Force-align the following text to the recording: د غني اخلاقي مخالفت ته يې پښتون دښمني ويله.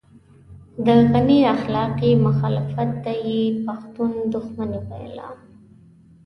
د 0.85 0.87
غني 1.11 1.39
اخلاقي 1.55 2.11
مخالفت 2.25 2.89
ته 3.03 3.11
يې 3.25 3.41
پښتون 3.65 4.11
دښمني 4.33 4.79
ويله. 4.87 5.29